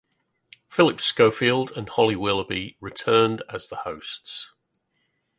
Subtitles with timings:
[0.67, 4.51] Phillip Schofield and Holly Willoughby returned as the hosts.